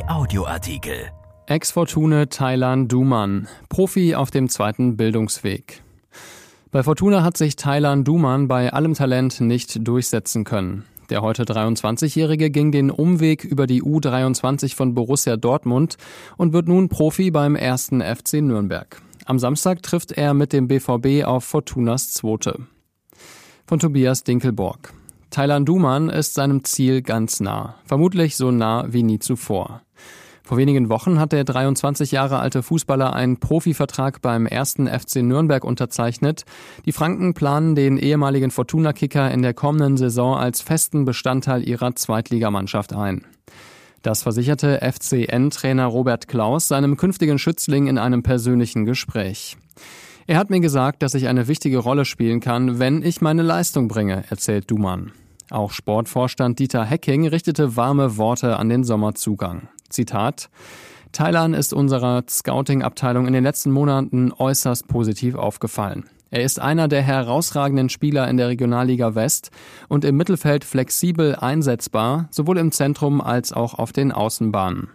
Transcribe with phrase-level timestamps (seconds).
[0.00, 1.10] Audioartikel.
[1.46, 5.82] Ex-Fortune Thailand Duman, Profi auf dem zweiten Bildungsweg.
[6.70, 10.84] Bei Fortuna hat sich Thailand Duman bei allem Talent nicht durchsetzen können.
[11.10, 15.98] Der heute 23-Jährige ging den Umweg über die U23 von Borussia Dortmund
[16.38, 19.02] und wird nun Profi beim ersten FC Nürnberg.
[19.26, 22.60] Am Samstag trifft er mit dem BVB auf Fortunas Zweite.
[23.66, 24.94] Von Tobias Dinkelborg.
[25.32, 29.80] Thailand Duman ist seinem Ziel ganz nah, vermutlich so nah wie nie zuvor.
[30.42, 35.64] Vor wenigen Wochen hat der 23 Jahre alte Fußballer einen Profivertrag beim ersten FC Nürnberg
[35.64, 36.44] unterzeichnet.
[36.84, 42.92] Die Franken planen den ehemaligen Fortuna-Kicker in der kommenden Saison als festen Bestandteil ihrer Zweitligamannschaft
[42.92, 43.24] ein.
[44.02, 49.56] Das versicherte FCN-Trainer Robert Klaus seinem künftigen Schützling in einem persönlichen Gespräch.
[50.26, 53.88] Er hat mir gesagt, dass ich eine wichtige Rolle spielen kann, wenn ich meine Leistung
[53.88, 55.12] bringe, erzählt Duman.
[55.52, 59.68] Auch Sportvorstand Dieter Hecking richtete warme Worte an den Sommerzugang.
[59.90, 60.48] Zitat
[61.12, 66.08] Thailand ist unserer Scouting-Abteilung in den letzten Monaten äußerst positiv aufgefallen.
[66.30, 69.50] Er ist einer der herausragenden Spieler in der Regionalliga West
[69.90, 74.88] und im Mittelfeld flexibel einsetzbar, sowohl im Zentrum als auch auf den Außenbahnen.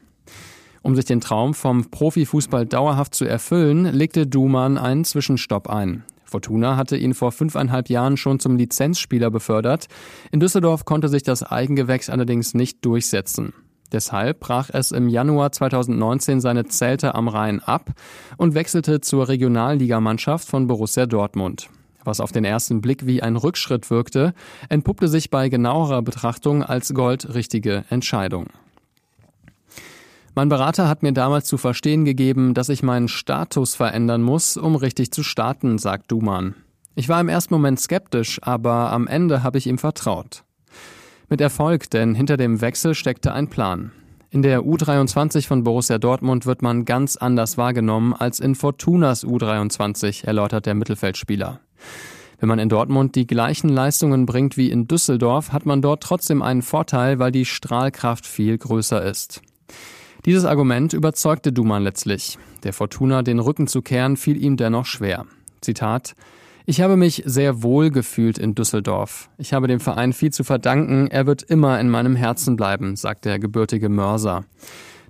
[0.82, 6.04] Um sich den Traum vom Profifußball dauerhaft zu erfüllen, legte Duman einen Zwischenstopp ein.
[6.28, 9.88] Fortuna hatte ihn vor fünfeinhalb Jahren schon zum Lizenzspieler befördert.
[10.32, 13.54] In Düsseldorf konnte sich das Eigengewächs allerdings nicht durchsetzen.
[13.92, 17.92] Deshalb brach es im Januar 2019 seine Zelte am Rhein ab
[18.36, 21.70] und wechselte zur Regionalligamannschaft von Borussia Dortmund.
[22.04, 24.34] Was auf den ersten Blick wie ein Rückschritt wirkte,
[24.70, 28.48] entpuppte sich bei genauerer Betrachtung als goldrichtige Entscheidung.
[30.38, 34.76] Mein Berater hat mir damals zu verstehen gegeben, dass ich meinen Status verändern muss, um
[34.76, 36.54] richtig zu starten, sagt Duman.
[36.94, 40.44] Ich war im ersten Moment skeptisch, aber am Ende habe ich ihm vertraut.
[41.28, 43.92] Mit Erfolg, denn hinter dem Wechsel steckte ein Plan.
[44.30, 50.24] In der U23 von Borussia Dortmund wird man ganz anders wahrgenommen als in Fortunas U23,
[50.24, 51.62] erläutert der Mittelfeldspieler.
[52.40, 56.44] Wenn man in Dortmund die gleichen Leistungen bringt wie in Düsseldorf, hat man dort trotzdem
[56.44, 59.42] einen Vorteil, weil die Strahlkraft viel größer ist.
[60.28, 62.38] Dieses Argument überzeugte Duman letztlich.
[62.64, 65.26] Der Fortuna den Rücken zu kehren fiel ihm dennoch schwer.
[65.62, 66.14] Zitat
[66.70, 69.30] ich habe mich sehr wohl gefühlt in Düsseldorf.
[69.38, 71.08] Ich habe dem Verein viel zu verdanken.
[71.08, 74.44] Er wird immer in meinem Herzen bleiben, sagt der gebürtige Mörser.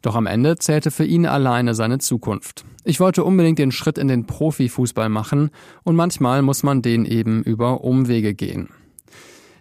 [0.03, 2.63] Doch am Ende zählte für ihn alleine seine Zukunft.
[2.83, 5.50] Ich wollte unbedingt den Schritt in den Profifußball machen
[5.83, 8.69] und manchmal muss man den eben über Umwege gehen.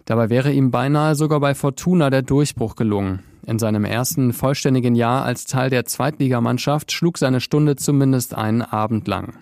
[0.05, 3.23] Dabei wäre ihm beinahe sogar bei Fortuna der Durchbruch gelungen.
[3.47, 9.07] In seinem ersten vollständigen Jahr als Teil der Zweitligamannschaft schlug seine Stunde zumindest einen Abend
[9.07, 9.35] lang.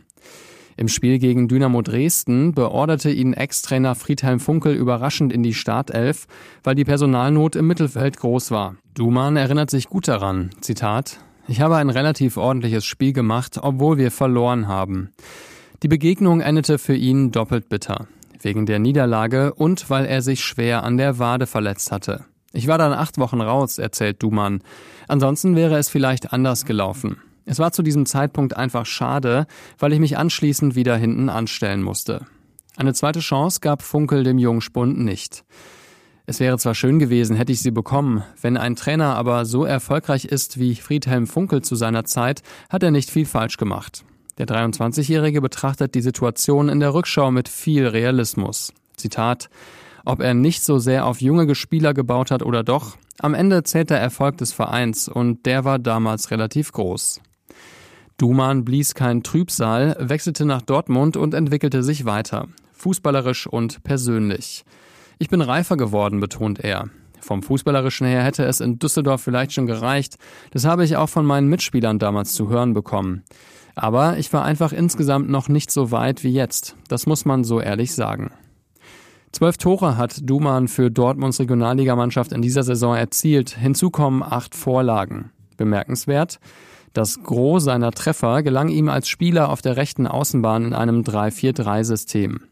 [0.78, 6.28] Im Spiel gegen Dynamo Dresden beorderte ihn Ex-Trainer Friedhelm Funkel überraschend in die Startelf,
[6.64, 8.76] weil die Personalnot im Mittelfeld groß war.
[8.94, 10.52] Duman erinnert sich gut daran.
[10.62, 15.10] Zitat Ich habe ein relativ ordentliches Spiel gemacht, obwohl wir verloren haben.
[15.82, 18.08] Die Begegnung endete für ihn doppelt bitter.
[18.40, 22.26] Wegen der Niederlage und weil er sich schwer an der Wade verletzt hatte.
[22.56, 24.62] Ich war dann acht Wochen raus, erzählt Duman.
[25.10, 27.18] Ansonsten wäre es vielleicht anders gelaufen.
[27.44, 29.46] Es war zu diesem Zeitpunkt einfach schade,
[29.78, 32.26] weil ich mich anschließend wieder hinten anstellen musste.
[32.78, 35.44] Eine zweite Chance gab Funkel dem Jungspund nicht.
[36.28, 40.24] Es wäre zwar schön gewesen, hätte ich sie bekommen, wenn ein Trainer aber so erfolgreich
[40.24, 44.06] ist wie Friedhelm Funkel zu seiner Zeit, hat er nicht viel falsch gemacht.
[44.38, 48.74] Der 23-Jährige betrachtet die Situation in der Rückschau mit viel Realismus.
[48.96, 49.50] Zitat
[50.06, 53.90] ob er nicht so sehr auf junge Spieler gebaut hat oder doch, am Ende zählt
[53.90, 57.22] der Erfolg des Vereins und der war damals relativ groß.
[58.18, 64.64] Duman blies kein Trübsal, wechselte nach Dortmund und entwickelte sich weiter, fußballerisch und persönlich.
[65.18, 66.90] Ich bin reifer geworden, betont er.
[67.20, 70.18] Vom Fußballerischen her hätte es in Düsseldorf vielleicht schon gereicht,
[70.52, 73.24] das habe ich auch von meinen Mitspielern damals zu hören bekommen.
[73.76, 77.60] Aber ich war einfach insgesamt noch nicht so weit wie jetzt, das muss man so
[77.60, 78.32] ehrlich sagen.
[79.36, 83.50] Zwölf Tore hat Duman für Dortmunds Regionalligamannschaft in dieser Saison erzielt.
[83.50, 85.32] Hinzu kommen acht Vorlagen.
[85.58, 86.40] Bemerkenswert.
[86.94, 92.44] Das Gros seiner Treffer gelang ihm als Spieler auf der rechten Außenbahn in einem 3-4-3-System.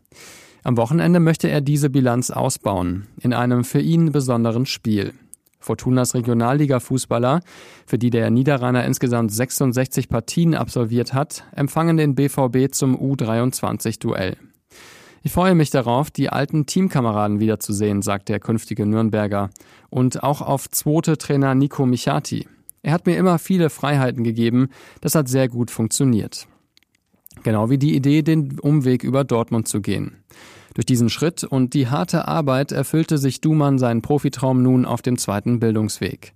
[0.66, 5.14] Am Wochenende möchte er diese Bilanz ausbauen, in einem für ihn besonderen Spiel.
[5.62, 7.44] Fortunas Regionalliga-Fußballer,
[7.86, 14.36] für die der Niederrheiner insgesamt 66 Partien absolviert hat, empfangen den BVB zum U23-Duell.
[15.26, 19.52] Ich freue mich darauf, die alten Teamkameraden wiederzusehen, sagt der künftige Nürnberger.
[19.90, 22.46] Und auch auf zweite Trainer Nico Michati.
[22.82, 24.68] Er hat mir immer viele Freiheiten gegeben.
[25.00, 26.46] Das hat sehr gut funktioniert.
[27.44, 30.24] Genau wie die Idee, den Umweg über Dortmund zu gehen.
[30.74, 35.18] Durch diesen Schritt und die harte Arbeit erfüllte sich Dumann seinen Profitraum nun auf dem
[35.18, 36.34] zweiten Bildungsweg.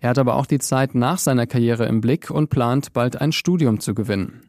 [0.00, 3.32] Er hat aber auch die Zeit nach seiner Karriere im Blick und plant, bald ein
[3.32, 4.47] Studium zu gewinnen.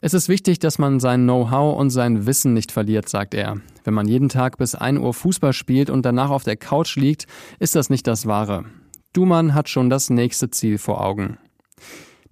[0.00, 3.60] Es ist wichtig, dass man sein Know-how und sein Wissen nicht verliert, sagt er.
[3.82, 7.26] Wenn man jeden Tag bis 1 Uhr Fußball spielt und danach auf der Couch liegt,
[7.58, 8.64] ist das nicht das Wahre.
[9.12, 11.38] Dumann hat schon das nächste Ziel vor Augen.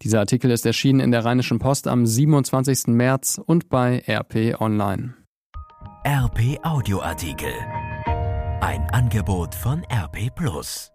[0.03, 2.89] Dieser Artikel ist erschienen in der Rheinischen Post am 27.
[2.89, 5.15] März und bei RP Online.
[6.07, 7.53] RP Audioartikel.
[8.61, 10.93] Ein Angebot von RP Plus.